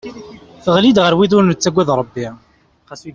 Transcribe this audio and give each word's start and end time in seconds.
Teɣli-d 0.63 0.97
ɣer 1.03 1.13
wid 1.17 1.31
ur 1.37 1.43
nettagad 1.45 1.89
Rebbi. 1.99 2.27